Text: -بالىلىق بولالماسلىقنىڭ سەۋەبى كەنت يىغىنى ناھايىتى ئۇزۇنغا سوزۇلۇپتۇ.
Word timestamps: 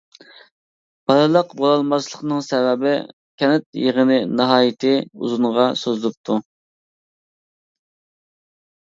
-بالىلىق 1.09 1.53
بولالماسلىقنىڭ 1.59 2.41
سەۋەبى 2.47 2.95
كەنت 3.43 3.69
يىغىنى 3.83 4.19
ناھايىتى 4.41 4.97
ئۇزۇنغا 5.05 5.71
سوزۇلۇپتۇ. 5.85 6.43